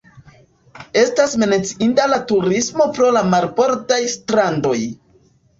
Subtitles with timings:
[1.01, 4.77] Estas menciinda la turismo pro la marbordaj strandoj.